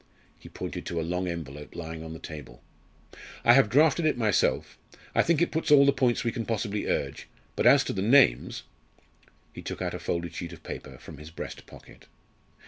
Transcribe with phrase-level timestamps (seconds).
[0.39, 2.63] He pointed to a long envelope lying on the table.
[3.45, 4.79] "I have drafted it myself
[5.13, 8.01] I think it puts all the points we can possibly urge but as to the
[8.01, 8.63] names"
[9.53, 12.07] He took out a folded sheet of paper from his breast pocket.